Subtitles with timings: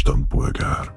[0.00, 0.92] istenpolgár.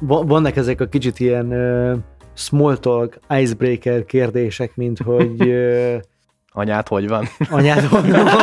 [0.00, 1.98] Vannak ezek a kicsit ilyen uh,
[2.34, 5.94] small talk, icebreaker kérdések, mint hogy uh,
[6.54, 7.28] Anyád hogy van?
[7.50, 8.26] Anyád hogy van?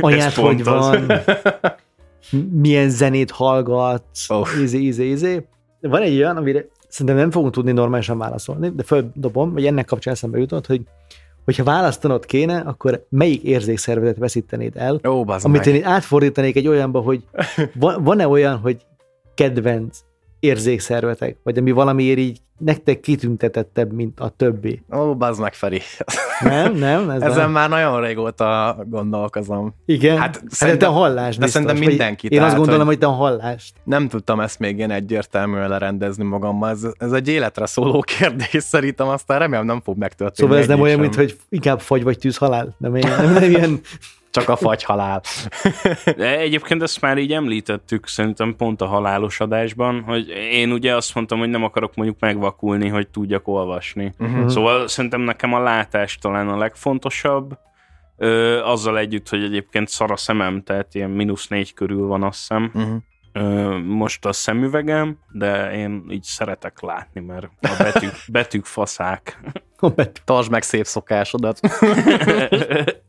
[0.00, 1.12] Anyád hogy van?
[2.50, 4.30] Milyen zenét hallgatsz?
[4.30, 4.48] Oh.
[4.60, 5.46] Izé, izé, izé.
[5.80, 10.14] Van egy olyan, amire szerintem nem fogunk tudni normálisan válaszolni, de földobom, vagy ennek kapcsán
[10.14, 10.82] eszembe jutott, hogy
[11.44, 15.00] hogyha választanod kéne, akkor melyik érzékszervezet veszítenéd el?
[15.08, 15.74] Ó, amit meg.
[15.74, 17.22] én átfordítanék egy olyanba, hogy
[17.98, 18.86] van-e olyan, hogy
[19.34, 19.98] kedvenc
[20.40, 24.82] érzékszervetek, vagy ami valamiért így nektek kitüntetettebb, mint a többi.
[24.96, 25.80] Ó, bazd meg, Feri.
[26.40, 27.10] Nem, nem.
[27.10, 27.50] Ez Ezen nem.
[27.50, 29.74] már nagyon régóta gondolkozom.
[29.86, 30.18] Igen?
[30.18, 32.26] Hát, hát szerintem, te hallás De szerintem mindenki.
[32.26, 33.74] Én tehát, azt gondolom, hogy te a hallást.
[33.84, 36.70] Nem tudtam ezt még én egyértelműen lerendezni magammal.
[36.70, 40.48] Ez, ez egy életre szóló kérdés szerintem, aztán remélem nem fog megtörténni.
[40.48, 42.74] Szóval ez nem olyan, mint hogy inkább fagy vagy tűz halál?
[42.78, 43.80] Nem, nem, nem ilyen
[44.36, 45.22] csak a fagy halál.
[46.16, 51.14] De egyébként ezt már így említettük szerintem pont a halálos adásban, hogy én ugye azt
[51.14, 54.14] mondtam, hogy nem akarok mondjuk megvakulni, hogy tudjak olvasni.
[54.18, 54.48] Uh-huh.
[54.48, 57.58] Szóval szerintem nekem a látás talán a legfontosabb,
[58.16, 62.38] ö, azzal együtt, hogy egyébként szar a szemem, tehát ilyen mínusz négy körül van azt
[62.38, 62.70] hiszem.
[62.74, 63.02] Uh-huh.
[63.84, 69.40] Most a szemüvegem, de én így szeretek látni, mert a betűk, betűk faszák.
[70.24, 71.60] Tartsd meg szép szokásodat.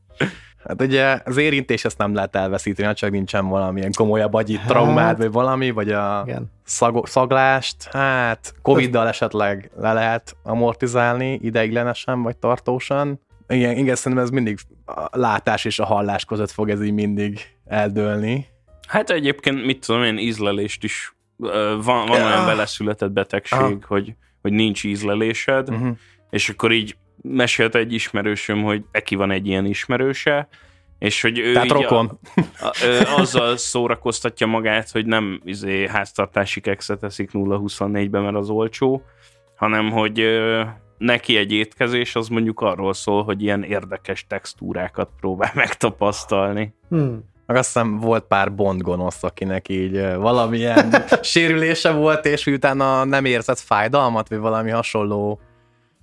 [0.67, 5.17] Hát ugye az érintés ezt nem lehet elveszíteni, csak nincsen valamilyen komolyabb agyi hát, traumád,
[5.17, 6.25] vagy valami, vagy a
[6.63, 13.19] szag, szaglást, hát Covid-dal esetleg le lehet amortizálni ideiglenesen, vagy tartósan.
[13.47, 17.39] Igen, igen, szerintem ez mindig a látás és a hallás között fog ez így mindig
[17.65, 18.45] eldőlni.
[18.87, 22.25] Hát egyébként, mit tudom én, ízlelést is van, van ja.
[22.25, 23.83] olyan beleszületett betegség, ah.
[23.83, 25.97] hogy, hogy nincs ízlelésed, uh-huh.
[26.29, 30.47] és akkor így mesélt egy ismerősöm, hogy neki van egy ilyen ismerőse,
[30.99, 32.19] és hogy ő Tehát rokon.
[32.59, 39.01] A, a, azzal szórakoztatja magát, hogy nem izé, háztartási kekszet eszik 0-24-ben, mert az olcsó,
[39.55, 40.63] hanem hogy ö,
[40.97, 46.73] neki egy étkezés az mondjuk arról szól, hogy ilyen érdekes textúrákat próbál megtapasztalni.
[46.89, 47.23] Hmm.
[47.45, 53.25] Meg azt hiszem volt pár bond gonosz, akinek így valamilyen sérülése volt, és utána nem
[53.25, 55.39] érzett fájdalmat, vagy valami hasonló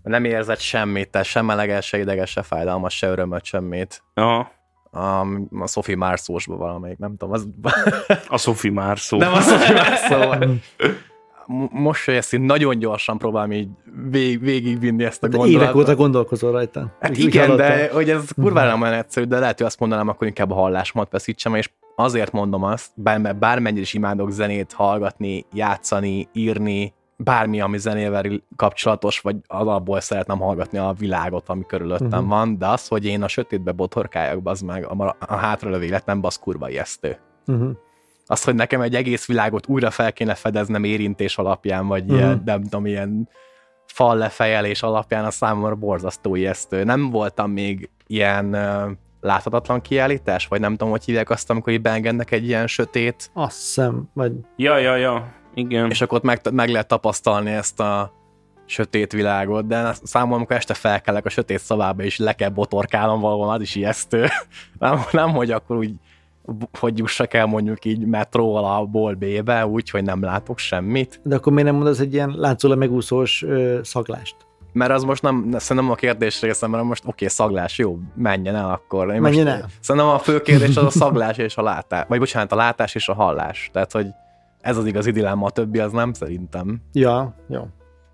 [0.04, 4.02] nem érzett semmit, tehát sem meleges, se ideges, se fájdalmas, se örömöt, semmit.
[4.14, 4.50] Aha.
[4.90, 5.20] A,
[5.60, 7.34] a Sophie Marceau-sban valamelyik, nem tudom.
[7.34, 7.48] Az...
[8.28, 9.20] A Sophie Marceau.
[9.20, 10.54] Nem a Sophie Marceau.
[11.70, 13.68] Most, hogy ezt így nagyon gyorsan próbálom így
[14.10, 15.62] vég, végigvinni ezt a gondolatot.
[15.62, 16.96] Évek óta gondolkozol rajta.
[17.00, 20.26] Hát igen, de hogy ez kurvára nem olyan egyszerű, de lehet, hogy azt mondanám, akkor
[20.26, 26.28] inkább a hallásomat veszítsem, és azért mondom azt, bár, bármennyire is imádok zenét hallgatni, játszani,
[26.32, 32.28] írni, bármi, ami zenével kapcsolatos, vagy alapból szeretném hallgatni a világot, ami körülöttem uh-huh.
[32.28, 36.36] van, de az, hogy én a sötétbe botorkáljak, az meg a, a hátralövő életem, az
[36.38, 37.18] kurva ijesztő.
[37.46, 37.70] Uh-huh.
[38.26, 42.18] Az, hogy nekem egy egész világot újra fel kéne fedeznem érintés alapján, vagy uh-huh.
[42.18, 43.28] ilyen, nem tudom, ilyen
[43.86, 46.84] fal lefejelés alapján, a számomra borzasztó ijesztő.
[46.84, 51.82] Nem voltam még ilyen uh, láthatatlan kiállítás, vagy nem tudom, hogy hívják azt, amikor így
[51.82, 53.30] beengednek egy ilyen sötét...
[53.32, 54.32] Azt hiszem, vagy...
[54.56, 55.32] Ja, ja, ja.
[55.54, 55.90] Igen.
[55.90, 58.12] És akkor ott meg, meg lehet tapasztalni ezt a
[58.66, 63.50] sötét világot, de számomra, amikor este felkelek a sötét szobába, és le kell botorkálnom valahol,
[63.50, 64.26] az is ijesztő.
[64.78, 65.94] Nem, nem hogy akkor úgy,
[66.78, 71.20] hogy jussak el mondjuk így metróval a ból B-be, úgy, hogy nem látok semmit.
[71.22, 74.36] De akkor miért nem mondasz egy ilyen látszólag megúszós ö, szaglást?
[74.72, 78.54] Mert az most nem, szerintem a kérdés része, mert most oké, okay, szaglás, jó, menjen
[78.56, 79.14] el akkor.
[79.14, 79.68] Én menjen most, el.
[79.80, 83.08] Szerintem a fő kérdés az a szaglás és a látás, vagy bocsánat, a látás és
[83.08, 83.70] a hallás.
[83.72, 84.06] Tehát, hogy
[84.64, 86.80] ez az igazi dilemma, a többi az nem szerintem.
[86.92, 87.66] Ja, jó.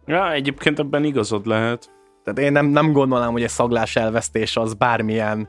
[0.06, 1.90] Ja, egyébként ebben igazod lehet.
[2.24, 5.48] Tehát én nem, nem gondolnám, hogy egy szaglás elvesztés az bármilyen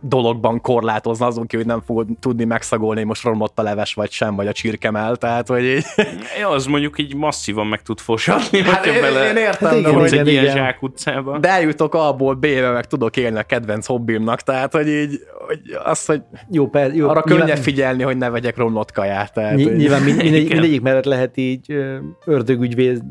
[0.00, 4.36] dologban korlátozna azon ki, hogy nem fogod tudni megszagolni, most romlott a leves vagy sem,
[4.36, 5.84] vagy a csirkemel, tehát hogy így...
[6.40, 10.14] Ja, az mondjuk így masszívan meg tud fosatni, hát én, bele én értem, de hogy
[10.14, 11.38] egy ilyen zsák utcába.
[11.38, 16.06] De eljutok abból B-be, meg tudok élni a kedvenc hobbimnak, tehát hogy így hogy az,
[16.06, 19.32] hogy jó, per, jó, arra nyilván, könnyebb figyelni, hogy ne vegyek romlott kaját.
[19.32, 21.74] Tehát, ny- nyilván mindegy, mindegyik mellett lehet így
[22.24, 23.02] ördögügyvéd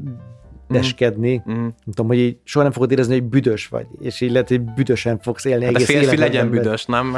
[0.69, 1.43] deskedni.
[1.51, 1.53] Mm.
[1.53, 4.61] Nem tudom, hogy így soha nem fogod érezni, hogy büdös vagy, és így lehet, hogy
[4.61, 7.17] büdösen fogsz élni hát egész a férfi legyen büdös, nem?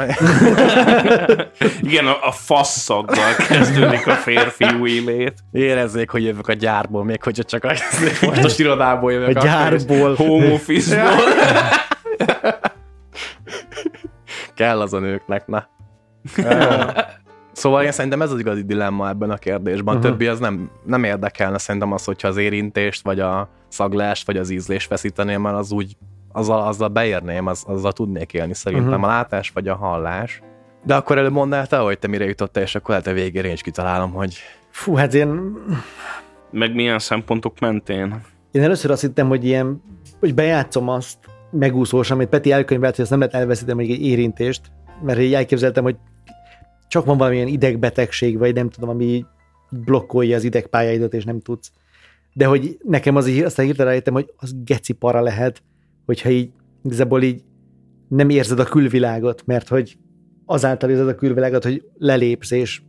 [1.82, 5.34] Igen, a, a faszszaggal kezdődik a férfi élét.
[5.52, 9.36] Érezzék, hogy jövök a gyárból, még hogyha csak a fontos irodából jövök.
[9.36, 10.14] A gyárból.
[10.14, 11.22] Home office-ból.
[14.54, 15.68] Kell az a nőknek, na.
[17.62, 19.96] Szóval én szerintem ez az igazi dilemma ebben a kérdésben.
[19.96, 20.10] Uh-huh.
[20.10, 24.50] többi az nem, nem érdekelne szerintem az, hogyha az érintést, vagy a szaglást, vagy az
[24.50, 25.96] ízlést veszíteném, mert az úgy
[26.32, 29.04] azzal, azzal beérném, az, azzal tudnék élni szerintem uh-huh.
[29.04, 30.42] a látás vagy a hallás.
[30.84, 33.48] De akkor előbb mondd el te, hogy te mire jutottál, és akkor lehet a végére
[33.48, 34.36] én is kitalálom, hogy...
[34.70, 35.56] Fú, hát én...
[36.50, 38.20] Meg milyen szempontok mentén?
[38.50, 39.82] Én először azt hittem, hogy ilyen,
[40.20, 41.18] hogy bejátszom azt
[41.50, 44.60] megúszós, amit Peti elkönyvelt, hogy azt nem lehet elveszíteni még egy érintést,
[45.02, 45.96] mert így elképzeltem, hogy
[46.92, 49.24] csak van valamilyen idegbetegség, vagy nem tudom, ami
[49.70, 51.72] blokkolja az idegpályaidat, és nem tudsz.
[52.32, 55.62] De hogy nekem az így, aztán hirtelen rájöttem, hogy az geci para lehet,
[56.06, 56.50] hogyha így
[56.82, 57.42] igazából így
[58.08, 59.96] nem érzed a külvilágot, mert hogy
[60.44, 62.82] azáltal érzed a külvilágot, hogy lelépsz, és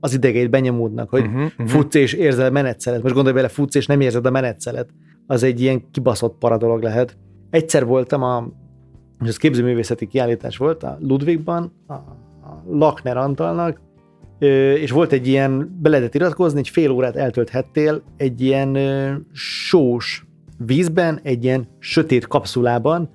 [0.00, 1.68] az idegeid benyomódnak, hogy uh-huh, uh-huh.
[1.68, 3.02] futsz és érzel a menetszelet.
[3.02, 4.90] Most gondolj bele, futsz és nem érzed a menetszelet.
[5.26, 7.16] Az egy ilyen kibaszott para dolog lehet.
[7.50, 8.48] Egyszer voltam a,
[9.22, 12.21] és ez képzőművészeti kiállítás volt a Ludwigban, a
[12.70, 13.80] Lakner Antalnak,
[14.78, 18.78] és volt egy ilyen, be lehetett iratkozni, egy fél órát eltölthettél egy ilyen
[19.32, 20.26] sós
[20.66, 23.10] vízben, egy ilyen sötét kapszulában,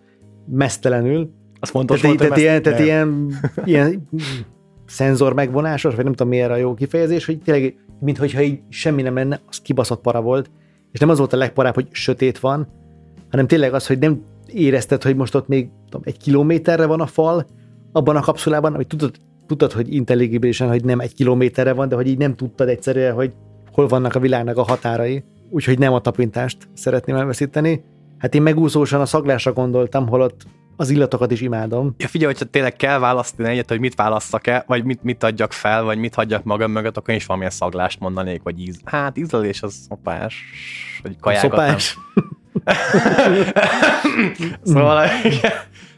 [0.50, 1.32] mesztelenül.
[1.60, 3.34] Az fontos tehát, volt, tehát, ilyen, tehát ilyen,
[3.66, 4.10] ilyen
[4.86, 9.16] szenzor megvonásos, vagy nem tudom miért a jó kifejezés, hogy tényleg, mintha így semmi nem
[9.16, 10.50] lenne, az kibaszott para volt.
[10.92, 12.68] És nem az volt a legparább, hogy sötét van,
[13.30, 17.06] hanem tényleg az, hogy nem érezted, hogy most ott még tudom, egy kilométerre van a
[17.06, 17.46] fal
[17.92, 19.16] abban a kapszulában, hogy tudod,
[19.48, 23.34] tudod, hogy intelligibilisen, hogy nem egy kilométerre van, de hogy így nem tudtad egyszerűen, hogy
[23.72, 27.84] hol vannak a világnak a határai úgyhogy nem a tapintást szeretném elveszíteni.
[28.18, 30.42] Hát én megúszósan a szaglásra gondoltam, holott
[30.76, 31.96] az illatokat is imádom.
[31.98, 35.84] Ja, figyelj, hogyha tényleg kell választani egyet, hogy mit válasszak-e, vagy mit, mit adjak fel,
[35.84, 38.80] vagy mit hagyjak magam mögött, akkor én is valamilyen szaglást mondanék, vagy íz.
[38.86, 40.44] Hát ízlelés az szopás,
[41.04, 41.50] vagy kajákat.
[41.50, 41.98] Szopás.
[44.64, 45.08] szóval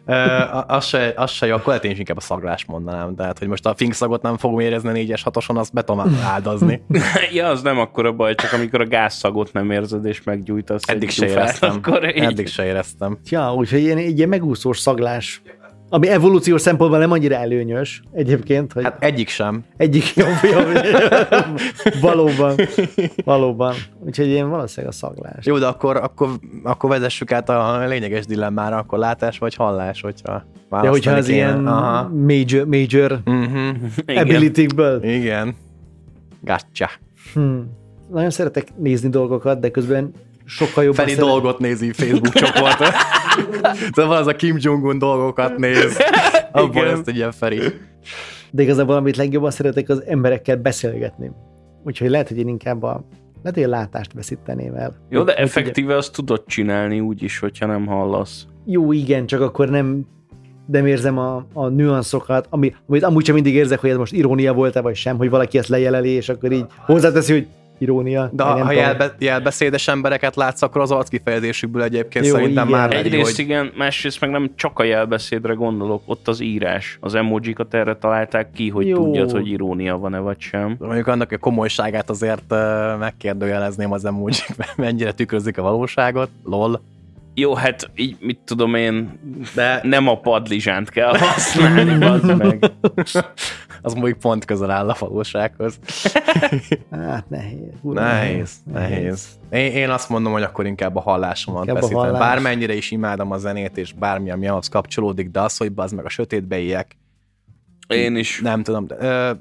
[0.67, 3.15] az, se, az se jó, akkor lehet én is inkább a szaglás mondanám.
[3.15, 6.81] Tehát, hogy most a finkszagot nem fogom érezni négyes hatoson, azt be tudom áldozni.
[7.33, 10.81] ja, az nem akkor a baj, csak amikor a gázszagot nem érzed és meggyújtasz.
[10.87, 11.75] Eddig se éreztem.
[11.75, 12.23] Akkor így...
[12.23, 13.17] Eddig se éreztem.
[13.29, 15.41] Ja, úgyhogy ilyen, ilyen megúszós szaglás
[15.89, 18.73] ami evolúciós szempontból nem annyira előnyös egyébként.
[18.73, 19.63] Hogy hát egyik sem.
[19.77, 20.81] Egyik jobb, jobb.
[22.01, 22.55] valóban.
[23.23, 23.75] Valóban.
[24.05, 25.45] Úgyhogy én valószínűleg a szaglás.
[25.45, 26.29] Jó, de akkor, akkor,
[26.63, 31.67] akkor vezessük át a lényeges dilemmára, akkor látás vagy hallás, hogyha Ja, hogyha az ilyen
[31.67, 32.09] Aha.
[32.09, 33.75] major, major uh-huh.
[34.05, 35.03] ability-ből.
[35.03, 35.55] Igen.
[36.41, 36.89] Gotcha.
[37.33, 37.77] Hmm.
[38.11, 40.11] Nagyon szeretek nézni dolgokat, de közben
[40.45, 41.29] sokkal jobban Feli szeret...
[41.29, 42.77] dolgot nézi Facebook csoport.
[43.95, 45.97] szóval az a Kim Jong-un dolgokat néz.
[46.51, 47.59] Abból ezt egy ilyen Feri.
[48.51, 51.31] De igazából amit legjobban szeretek, az emberekkel beszélgetni.
[51.83, 53.05] Úgyhogy lehet, hogy én inkább a
[53.41, 54.95] lehet, hogy a látást veszíteném el.
[55.09, 55.97] Jó, de effektíve ugye...
[55.97, 58.45] azt tudod csinálni úgy is, hogyha nem hallasz.
[58.65, 60.05] Jó, igen, csak akkor nem
[60.65, 64.53] nem érzem a, a nüanszokat, ami, amit amúgy sem mindig érzek, hogy ez most irónia
[64.53, 67.47] volt-e, vagy sem, hogy valaki ezt lejeleli, és akkor így hozzáteszi, hogy
[67.79, 68.29] irónia.
[68.33, 72.79] De ha jelbe, jelbeszédes embereket látsz, akkor az arckifejezésükből egyébként Jó, szerintem igen.
[72.79, 73.45] már Egyrészt hogy...
[73.45, 76.97] igen, másrészt meg nem csak a jelbeszédre gondolok, ott az írás.
[77.01, 79.03] Az emojikat erre találták ki, hogy Jó.
[79.03, 80.75] tudjad, hogy irónia van-e vagy sem.
[80.79, 82.53] Mondjuk annak a komolyságát azért
[82.99, 84.45] megkérdőjelezném az emojik,
[84.77, 86.29] mennyire tükrözik a valóságot.
[86.43, 86.81] Lol.
[87.33, 89.19] Jó, hát így mit tudom én,
[89.55, 92.71] de nem a padlizsánt kell használni, az meg.
[93.81, 95.79] az mondjuk pont közel áll a valósághoz.
[96.91, 97.59] hát nehéz.
[97.81, 98.89] Ura, nehéz, nehéz.
[98.89, 99.39] nehéz.
[99.49, 102.19] Én, én azt mondom, hogy akkor inkább a hallásomat inkább A hallás.
[102.19, 106.05] Bármennyire is imádom a zenét, és bármi, ami ahhoz kapcsolódik, de az, hogy az meg
[106.05, 106.97] a sötétbe éjek.
[107.87, 108.41] Én is.
[108.41, 109.31] Nem tudom, de, ö,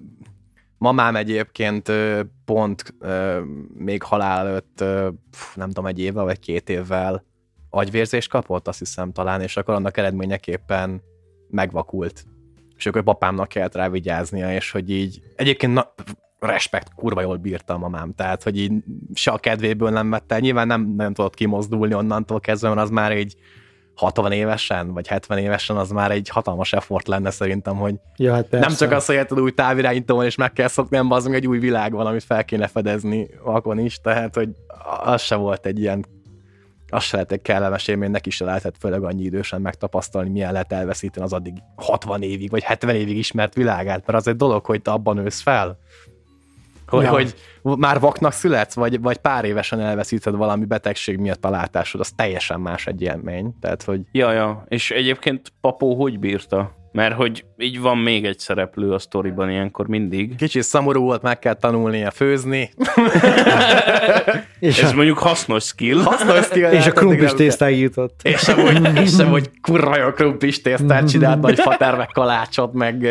[0.79, 3.41] mamám egyébként ö, pont ö,
[3.75, 5.09] még halál előtt, ö,
[5.55, 7.25] nem tudom, egy évvel vagy két évvel
[7.71, 11.03] agyvérzést kapott, azt hiszem talán, és akkor annak eredményeképpen
[11.51, 12.25] megvakult.
[12.79, 15.95] És akkor papámnak kellett rá vigyáznia, és hogy így egyébként na,
[16.39, 18.73] respekt, kurva jól bírta a mamám, tehát hogy így
[19.15, 23.13] se a kedvéből nem vette nyilván nem, nem tudott kimozdulni onnantól kezdve, mert az már
[23.13, 23.37] egy
[23.95, 28.51] 60 évesen, vagy 70 évesen az már egy hatalmas effort lenne szerintem, hogy ja, hát
[28.51, 31.47] nem csak az, hogy érted új távirányító van, és meg kell szokni, nem az egy
[31.47, 34.49] új világ van, amit fel kéne fedezni vakon is, tehát hogy
[35.05, 36.05] az se volt egy ilyen
[36.91, 40.73] az se lehet egy kellemes élmény, neki se lehetett főleg annyi idősen megtapasztalni, milyen lehet
[40.73, 44.83] elveszíteni az addig 60 évig, vagy 70 évig ismert világát, mert az egy dolog, hogy
[44.83, 45.79] te abban nősz fel.
[46.87, 47.11] Hogy, ja.
[47.11, 52.11] hogy már vaknak születsz, vagy, vagy pár évesen elveszíted valami betegség miatt a látásod, az
[52.17, 53.55] teljesen más egy élmény.
[53.61, 54.01] Tehát, hogy...
[54.13, 54.65] Ja, ja.
[54.69, 56.78] És egyébként Papó hogy bírta?
[56.93, 60.37] Mert hogy így van még egy szereplő a sztoriban ilyenkor mindig.
[60.37, 62.71] Kicsit szomorú volt, meg kell tanulnia főzni.
[64.61, 64.95] és Ez a...
[64.95, 66.03] mondjuk hasznos skill.
[66.03, 66.71] Hasznos skill.
[66.71, 68.21] És a krumplis tésztáig jutott.
[68.23, 73.07] És hogy, és hogy kurva jó krumplis tésztát csinált, nagy fater, meg kalácsot, meg,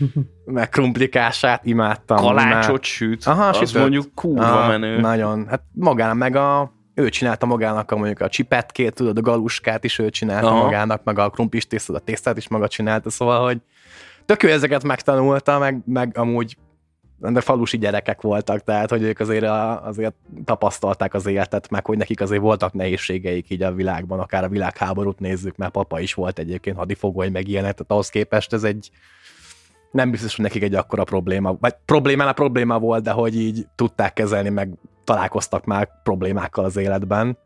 [0.44, 2.16] meg krumplikását imádtam.
[2.16, 3.24] Kalácsot süt.
[3.24, 3.80] Aha, az sütött.
[3.82, 5.00] mondjuk kurva Aha, menő.
[5.00, 5.46] Nagyon.
[5.48, 9.98] Hát magán, meg a ő csinálta magának a mondjuk a csipetkét, tudod, a galuskát is
[9.98, 10.64] ő csinálta Aha.
[10.64, 13.58] magának, meg a krumplis tésztát, a tésztát is maga csinálta, szóval, hogy
[14.24, 16.56] tök ő ezeket megtanulta, meg, meg amúgy
[17.20, 20.14] de falusi gyerekek voltak, tehát hogy ők azért, a, azért
[20.44, 25.18] tapasztalták az életet, meg hogy nekik azért voltak nehézségeik így a világban, akár a világháborút
[25.18, 28.90] nézzük, mert papa is volt egyébként hadifogoly, meg ilyenek, tehát ahhoz képest ez egy
[29.90, 33.66] nem biztos, hogy nekik egy akkora probléma, vagy probléma, a probléma volt, de hogy így
[33.74, 34.68] tudták kezelni, meg
[35.08, 37.38] találkoztak már problémákkal az életben.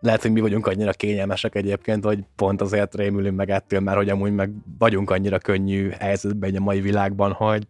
[0.00, 4.08] Lehet, hogy mi vagyunk annyira kényelmesek egyébként, hogy pont azért rémülünk meg ettől, mert hogy
[4.08, 7.66] amúgy meg vagyunk annyira könnyű helyzetben a mai világban, hogy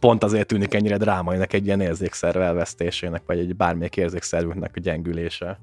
[0.00, 5.58] pont azért tűnik ennyire drámainak egy ilyen érzékszerv elvesztésének, vagy egy bármelyik érzékszervünknek a gyengülése.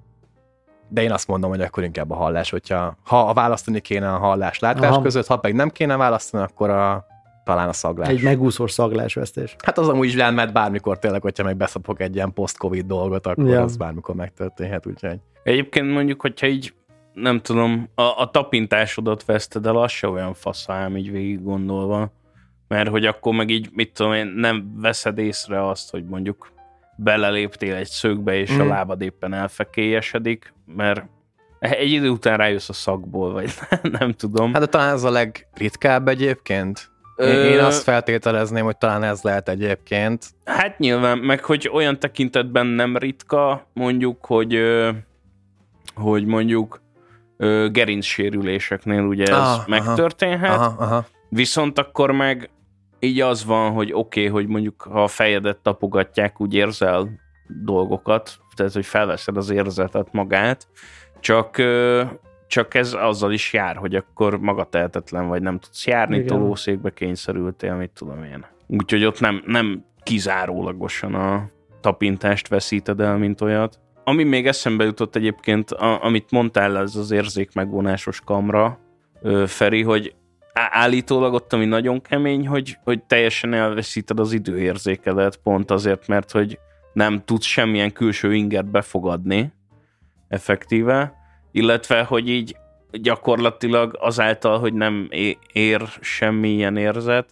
[0.89, 4.17] De én azt mondom, hogy akkor inkább a hallás, hogyha ha a választani kéne a
[4.17, 5.01] hallás-látás Aha.
[5.01, 7.05] között, ha meg nem kéne választani, akkor a
[7.43, 8.07] talán a szaglás.
[8.07, 9.55] Egy megúszós szaglásvesztés.
[9.63, 13.47] Hát az amúgy is mert bármikor tényleg, hogyha meg beszapok egy ilyen post-covid dolgot, akkor
[13.47, 13.61] ja.
[13.61, 15.19] az bármikor megtörténhet, úgyhogy.
[15.43, 16.73] Egyébként mondjuk, hogyha így
[17.13, 22.11] nem tudom, a, a tapintásodat veszted el, az se olyan faszám így végig gondolva.
[22.67, 26.51] Mert hogy akkor meg így, mit tudom én, nem veszed észre azt, hogy mondjuk
[26.95, 28.59] beleléptél egy szögbe, és mm.
[28.59, 31.05] a lábad éppen elfekélyesedik, mert
[31.59, 33.51] egy idő után rájössz a szakból, vagy
[33.99, 34.53] nem tudom.
[34.53, 36.90] Hát de talán ez a legritkább egyébként.
[37.21, 40.25] Én, azt feltételezném, hogy talán ez lehet egyébként.
[40.45, 44.59] Hát nyilván, meg hogy olyan tekintetben nem ritka, mondjuk, hogy
[45.95, 46.81] hogy mondjuk
[47.71, 51.05] gerincsérüléseknél ugye ez ah, megtörténhet, aha, aha.
[51.29, 52.49] viszont akkor meg
[52.99, 57.09] így az van, hogy oké, okay, hogy mondjuk ha a fejedet tapogatják, úgy érzel
[57.63, 60.67] dolgokat, tehát hogy felveszed az érzetet magát,
[61.19, 61.57] csak
[62.51, 66.27] csak ez azzal is jár, hogy akkor magatehetetlen vagy, nem tudsz járni, Igen.
[66.27, 68.45] tolószékbe kényszerültél, mit tudom én.
[68.67, 71.49] Úgyhogy ott nem, nem kizárólagosan a
[71.81, 73.79] tapintást veszíted el, mint olyat.
[74.03, 78.79] Ami még eszembe jutott egyébként, a, amit mondtál, ez az érzék megvonásos kamra,
[79.45, 80.15] Feri, hogy
[80.53, 86.59] állítólag ott, ami nagyon kemény, hogy, hogy teljesen elveszíted az időérzékedet, pont azért, mert hogy
[86.93, 89.53] nem tudsz semmilyen külső ingert befogadni
[90.27, 91.20] effektíve,
[91.51, 92.55] illetve, hogy így
[92.91, 95.09] gyakorlatilag azáltal, hogy nem
[95.53, 97.29] ér semmilyen érzet,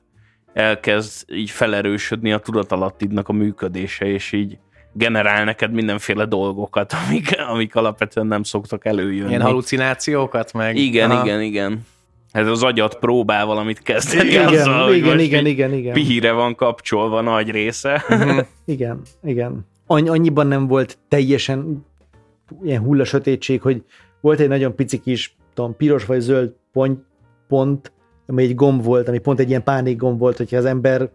[0.54, 4.58] elkezd így felerősödni a tudatalattidnak a működése, és így
[4.94, 9.30] generál neked mindenféle dolgokat, amik, amik alapvetően nem szoktak előjönni.
[9.30, 10.76] Ilyen halucinációkat meg?
[10.78, 11.26] Igen, Aha.
[11.26, 11.86] igen, igen.
[12.32, 15.94] Ez az agyat próbál valamit kezdeni igen, azzal, igen, hogy igen, igen, igen.
[15.94, 18.04] pihire van kapcsolva nagy része.
[18.10, 18.46] Uh-huh.
[18.66, 19.68] igen, igen.
[19.88, 21.86] Annyiban nem volt teljesen
[22.64, 23.84] ilyen hulla sötétség, hogy
[24.22, 27.00] volt egy nagyon pici kis, tudom, piros vagy zöld pont,
[27.48, 27.92] pont,
[28.28, 31.10] ami egy gomb volt, ami pont egy ilyen pánik gomb volt, hogyha az ember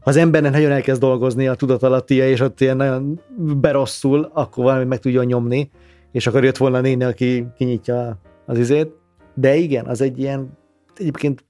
[0.00, 4.84] ha az embernek nagyon elkezd dolgozni a tudatalattia, és ott ilyen nagyon berosszul, akkor valami
[4.84, 5.70] meg tudja nyomni,
[6.12, 8.92] és akkor jött volna néni, aki kinyitja az izét.
[9.34, 10.58] De igen, az egy ilyen,
[10.96, 11.44] egyébként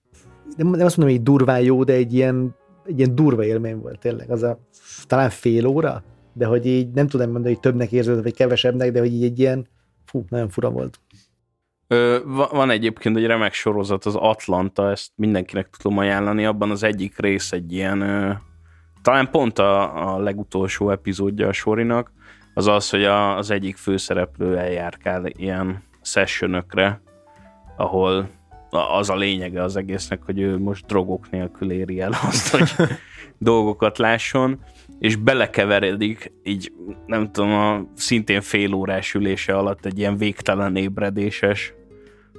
[0.57, 2.55] nem, nem azt mondom, hogy durván jó, de egy ilyen,
[2.87, 4.31] egy ilyen durva élmény volt tényleg.
[4.31, 4.59] Az a
[5.07, 8.99] talán fél óra, de hogy így nem tudom mondani, hogy többnek érzed, vagy kevesebbnek, de
[8.99, 9.67] hogy így egy ilyen
[10.11, 11.01] Fú, nagyon fura volt.
[11.87, 12.19] Ö,
[12.51, 17.53] van egyébként egy remek sorozat, az Atlanta, ezt mindenkinek tudom ajánlani, abban az egyik rész
[17.53, 18.33] egy ilyen, ö,
[19.03, 22.13] talán pont a, a legutolsó epizódja a sorinak,
[22.55, 27.01] az az, hogy a, az egyik főszereplő eljárkál ilyen sessionökre,
[27.77, 28.29] ahol
[28.71, 32.89] az a lényege az egésznek, hogy ő most drogok nélkül éri el azt, hogy
[33.39, 34.61] dolgokat lásson,
[35.01, 36.73] és belekeveredik, így
[37.07, 41.75] nem tudom, a szintén fél órás ülése alatt egy ilyen végtelen ébredéses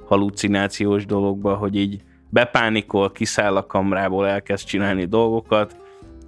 [0.06, 5.76] halucinációs dologba, hogy így bepánikol, kiszáll a kamrából, elkezd csinálni dolgokat,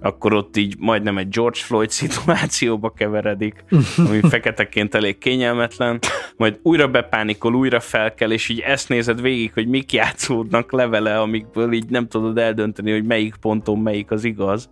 [0.01, 3.63] akkor ott így majdnem egy George Floyd szituációba keveredik,
[3.97, 5.99] ami feketeként elég kényelmetlen,
[6.37, 11.73] majd újra bepánikol, újra felkel, és így ezt nézed végig, hogy mik játszódnak levele, amikből
[11.73, 14.69] így nem tudod eldönteni, hogy melyik ponton melyik az igaz.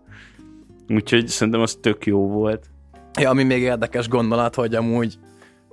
[0.94, 2.66] Úgyhogy szerintem az tök jó volt.
[3.20, 5.18] Ja, ami még érdekes gondolat, hogy amúgy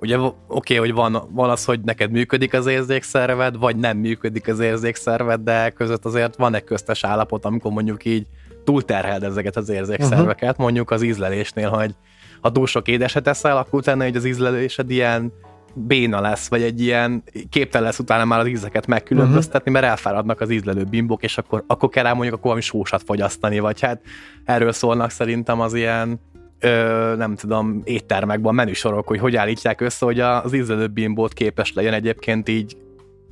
[0.01, 4.47] ugye oké, okay, hogy van, van az, hogy neked működik az érzékszerved, vagy nem működik
[4.47, 8.27] az érzékszerved, de között azért van egy köztes állapot, amikor mondjuk így
[8.63, 10.63] túlterheld ezeket az érzékszerveket, uh-huh.
[10.63, 11.95] mondjuk az ízlelésnél, hogy
[12.41, 15.33] ha túl sok édeset eszel, akkor utána hogy az ízlelésed ilyen
[15.73, 19.73] béna lesz, vagy egy ilyen képtelen lesz utána már az ízeket megkülönböztetni, uh-huh.
[19.73, 23.59] mert elfáradnak az ízlelő bimbok, és akkor, akkor kell rá mondjuk akkor valami sósat fogyasztani,
[23.59, 24.01] vagy hát
[24.45, 26.19] erről szólnak szerintem az ilyen
[26.59, 31.93] ö, nem tudom, éttermekben menüsorok, hogy hogy állítják össze, hogy az ízlelő bimbót képes legyen
[31.93, 32.77] egyébként így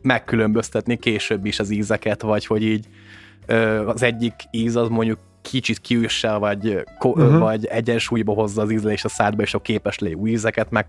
[0.01, 2.85] megkülönböztetni később is az ízeket, vagy hogy így
[3.45, 7.39] ö, az egyik íz az mondjuk kicsit kiüsse, vagy, uh-huh.
[7.39, 10.87] vagy egyensúlyba hozza az ízlés a szádba, és a képes lé új ízeket meg,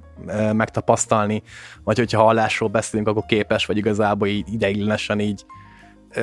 [0.53, 1.43] megtapasztalni,
[1.85, 5.45] vagy hogyha hallásról beszélünk, akkor képes, vagy igazából így ideiglenesen így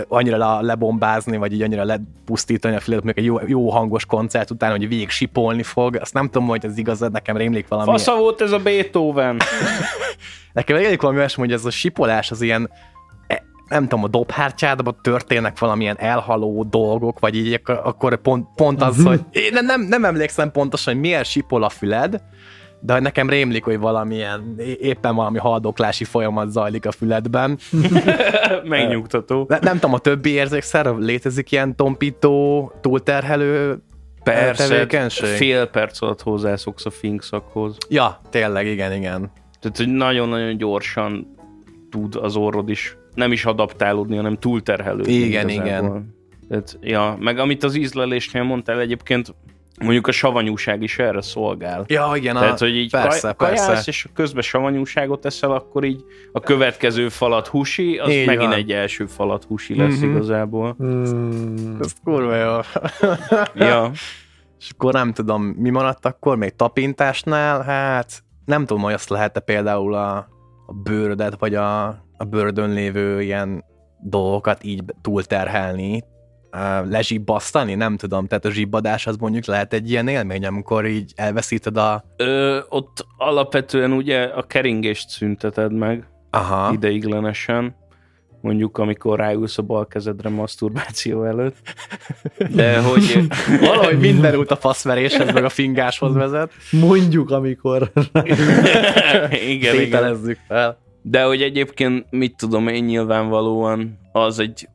[0.07, 4.71] annyira le, lebombázni, vagy így annyira lepusztítani a filet, egy jó, jó hangos koncert után,
[4.71, 5.95] hogy végig sipolni fog.
[5.95, 7.89] Azt nem tudom, hogy ez igaz, nekem rémlik valami.
[7.89, 9.37] Fasza volt ez a Beethoven.
[10.53, 12.69] nekem rémlik valami olyasmi, hogy ez a sipolás az ilyen
[13.69, 19.21] nem tudom, a dobhártyádban történnek valamilyen elhaló dolgok, vagy így akkor pont, pont az, hogy
[19.31, 22.21] én nem, nem emlékszem pontosan, hogy miért sipol a füled,
[22.79, 27.57] de nekem rémlik, hogy valamilyen, éppen valami haldoklási folyamat zajlik a füledben.
[28.63, 29.45] Megnyugtató.
[29.47, 33.81] Ne, nem tudom, a többi érzékszer létezik ilyen tompító, túlterhelő
[34.23, 35.27] Persze, tevékenység?
[35.27, 37.77] fél perc alatt hozzászoksz a finkszakhoz.
[37.89, 39.31] Ja, tényleg, igen, igen.
[39.59, 41.35] Tehát, hogy nagyon-nagyon gyorsan
[41.89, 45.13] tud az orrod is nem is adaptálódni, hanem túlterhelődni.
[45.13, 45.87] Igen, igazából.
[45.87, 46.15] igen.
[46.49, 49.35] Tehát, ja, meg amit az ízlelésnél mondtál egyébként,
[49.79, 51.83] mondjuk a savanyúság is erre szolgál.
[51.87, 52.35] Ja, igen.
[52.35, 52.65] Tehát, a...
[52.65, 53.81] hogy így persze, kaj, persze.
[53.85, 58.57] és közben savanyúságot eszel, akkor így a következő falat húsi, az így megint van.
[58.57, 60.15] egy első falat húsi lesz mm-hmm.
[60.15, 60.75] igazából.
[60.83, 61.81] Mm.
[61.81, 62.59] Ez kurva jó.
[63.67, 63.91] ja.
[64.59, 67.61] És akkor nem tudom, mi maradt akkor még tapintásnál?
[67.61, 70.15] Hát nem tudom, hogy azt lehet-e például a,
[70.65, 73.63] a bőrödet, vagy a a bőrödön lévő ilyen
[73.99, 76.03] dolgokat így túlterhelni,
[76.89, 81.77] lezsibbasztani, nem tudom, tehát a zsibbadás az mondjuk lehet egy ilyen élmény, amikor így elveszíted
[81.77, 82.03] a...
[82.17, 86.73] Ö, ott alapvetően ugye a keringést szünteted meg Aha.
[86.73, 87.75] ideiglenesen,
[88.41, 91.57] mondjuk amikor ráülsz a bal kezedre maszturbáció előtt.
[92.55, 93.27] De hogy...
[93.67, 96.51] Valahogy minden út a faszveréshez, meg a fingáshoz vezet.
[96.71, 97.91] Mondjuk, amikor...
[99.49, 100.37] igen, igen.
[100.47, 100.85] fel.
[101.09, 104.67] De hogy egyébként, mit tudom én nyilvánvalóan, az egy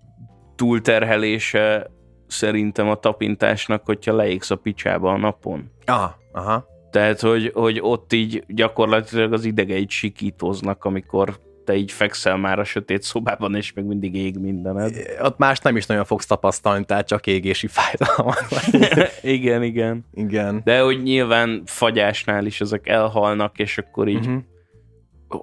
[0.56, 1.90] túlterhelése
[2.26, 5.70] szerintem a tapintásnak, hogyha leégsz a picsába a napon.
[5.84, 6.66] Aha, aha.
[6.90, 12.64] Tehát, hogy, hogy ott így gyakorlatilag az idegeid sikítoznak, amikor te így fekszel már a
[12.64, 14.96] sötét szobában, és meg mindig ég mindened.
[15.22, 18.32] Ott más nem is nagyon fogsz tapasztalni, tehát csak égési fájdalom.
[19.22, 20.04] igen, igen.
[20.14, 20.60] Igen.
[20.64, 24.42] De hogy nyilván fagyásnál is ezek elhalnak, és akkor így uh-huh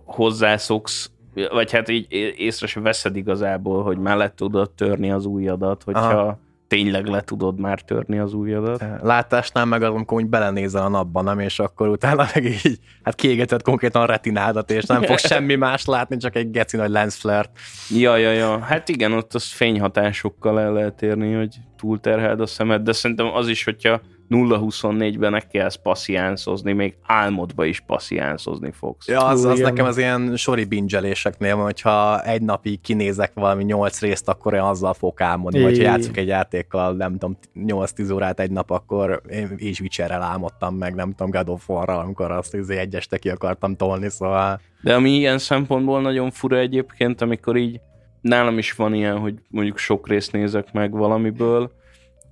[0.06, 1.12] hozzászoksz,
[1.52, 6.20] vagy hát így észre se veszed igazából, hogy már le tudod törni az ujjadat, hogyha
[6.20, 6.40] Aha.
[6.68, 8.84] tényleg le tudod már törni az ujjadat.
[9.02, 13.16] Látásnál meg az, amikor úgy belenézel a napban, nem, és akkor utána meg így, hát
[13.16, 17.16] kiégeted konkrétan a retinádat, és nem fog semmi más látni, csak egy geci nagy lens
[17.16, 17.50] flare.
[17.90, 18.60] Ja, ja, ja.
[18.60, 23.48] Hát igen, ott az fényhatásokkal el lehet érni, hogy túlterheld a szemed, de szerintem az
[23.48, 29.08] is, hogyha 0-24-ben ne kellsz passziánszozni, még álmodba is passziánszozni fogsz.
[29.08, 34.30] Ja, az, az nekem az ilyen sori bingeléseknél, hogyha egy napig kinézek valami 8 részt,
[34.30, 38.52] akkor én azzal fogok álmodni, vagy ha játszok egy játékkal, nem tudom, 8-10 órát egy
[38.52, 42.78] nap, akkor én is Witcherrel álmodtam meg, nem tudom, God of War-ral, amikor azt izé
[42.78, 44.62] egy este ki akartam tolni, szóval...
[44.82, 47.80] De ami ilyen szempontból nagyon fura egyébként, amikor így
[48.22, 51.72] nálam is van ilyen, hogy mondjuk sok részt nézek meg valamiből,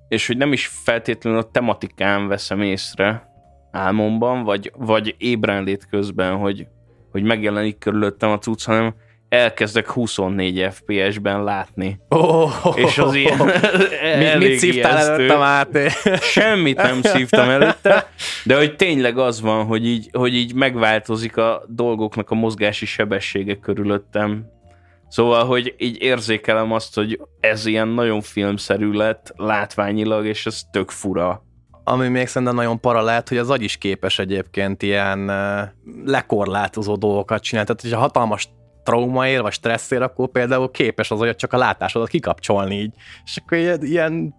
[0.08, 3.30] és hogy nem is feltétlenül a tematikán veszem észre
[3.72, 6.67] álmomban, vagy, vagy ébrenlét közben, hogy,
[7.12, 8.96] hogy megjelenik körülöttem a cucc, hanem
[9.30, 12.00] elkezdek 24 FPS-ben látni.
[12.10, 13.38] Oh, és az ilyen
[14.20, 15.78] mit, mit szívtál előttem át?
[16.22, 18.10] Semmit nem szívtam előtte,
[18.43, 23.56] de hogy tényleg az van, hogy így, hogy így megváltozik a dolgoknak a mozgási sebessége
[23.56, 24.46] körülöttem,
[25.10, 30.89] Szóval, hogy így érzékelem azt, hogy ez ilyen nagyon filmszerű lett látványilag, és ez tök
[30.89, 31.46] fura.
[31.84, 35.32] Ami még szerintem nagyon para lehet, hogy az agy is képes egyébként ilyen
[36.06, 37.67] lekorlátozó dolgokat csinálni.
[37.67, 38.50] Tehát, hogyha hatalmas
[38.84, 42.93] trauma ér, vagy stressz ér, akkor például képes az agyat csak a látásodat kikapcsolni így.
[43.26, 44.36] És akkor ilyen, ilyen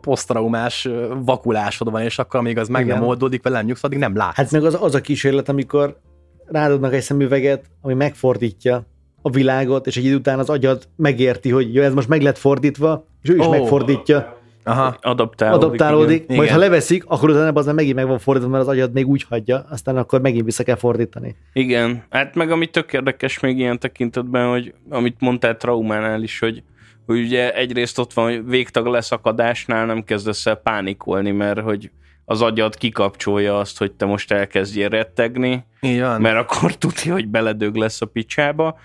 [0.00, 0.88] posztraumás
[1.24, 2.98] vakulásod van, és akkor amíg az meg Igen.
[2.98, 4.36] nem oldódik, vagy nem nyugsz, addig nem látsz.
[4.36, 6.00] Hát meg az, az a kísérlet, amikor
[6.46, 8.86] rádodnak egy szemüveget, ami megfordítja
[9.22, 12.38] a világot, és egy idő után az agyad megérti, hogy jó, ez most meg lett
[12.38, 13.50] fordítva, és ő is oh.
[13.50, 14.38] megfordítja.
[14.64, 14.96] Aha.
[15.00, 15.64] Adaptálódik.
[15.64, 16.22] Adaptálódik.
[16.22, 16.36] Igen.
[16.36, 16.54] Majd igen.
[16.54, 19.66] ha leveszik, akkor utána az megint meg van fordítva, mert az agyad még úgy hagyja,
[19.70, 21.36] aztán akkor megint vissza kell fordítani.
[21.52, 22.04] Igen.
[22.10, 26.62] Hát meg ami tök érdekes még ilyen tekintetben, hogy amit mondtál traumánál is, hogy,
[27.06, 31.90] hogy ugye egyrészt ott van, hogy végtag leszakadásnál nem kezdesz el pánikolni, mert hogy
[32.24, 36.20] az agyad kikapcsolja azt, hogy te most elkezdjél rettegni, Igen.
[36.20, 38.78] mert akkor tudja, hogy beledög lesz a picsába.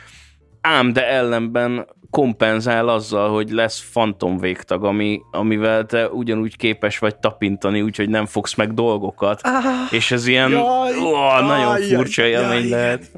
[0.67, 7.15] Ám de ellenben kompenzál azzal, hogy lesz fantom végtag, ami, amivel te ugyanúgy képes vagy
[7.15, 9.39] tapintani, úgyhogy nem fogsz meg dolgokat.
[9.43, 13.11] Ah, és ez ilyen jaj, ó, nagyon jaj, furcsa jaj, élmény jaj, lehet.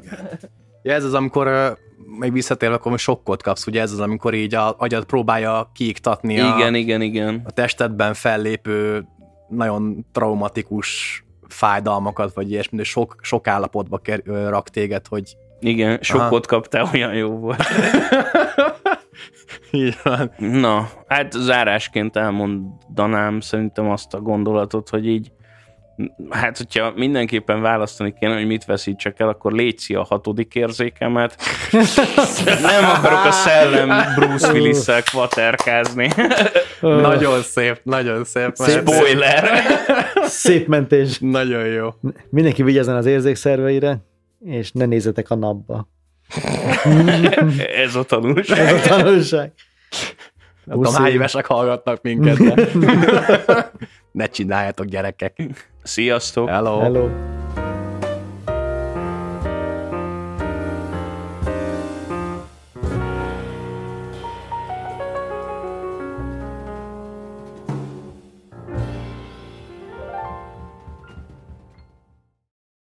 [0.82, 1.76] Ja, ez az, amikor
[2.18, 6.74] még visszatér, akkor sokkot kapsz, ugye ez az, amikor így a agyad próbálja kiiktatni igen,
[6.74, 7.42] a, igen, igen.
[7.44, 9.06] a testedben fellépő
[9.48, 16.88] nagyon traumatikus fájdalmakat, vagy ilyesmi, sok, sok állapotba ker, rak téged, hogy igen, sokkot kaptál,
[16.94, 17.62] olyan jó volt.
[19.70, 20.32] Igen.
[20.36, 25.32] Na, hát zárásként elmondanám szerintem azt a gondolatot, hogy így
[26.30, 31.36] hát hogyha mindenképpen választani kéne, hogy mit veszítsek el, akkor létszi a hatodik érzékemet.
[32.62, 36.08] Nem akarok a szellem Bruce Willis-szel kvaterkázni.
[36.80, 38.50] nagyon szép, nagyon szép.
[38.54, 39.50] szép Spoiler!
[40.22, 41.18] Szép mentés.
[41.20, 41.88] Nagyon jó.
[42.30, 43.98] Mindenki vigyázzen az érzékszerveire,
[44.44, 45.88] és ne nézzetek a napba.
[47.84, 48.58] Ez a tanulság.
[48.58, 49.52] Ez a tanulság.
[50.64, 52.68] Nem tudom, hány évesek hallgatnak minket, de
[54.12, 55.36] ne csináljátok gyerekek.
[55.82, 56.48] Sziasztok!
[56.48, 56.80] Hello!
[56.80, 57.36] Hello.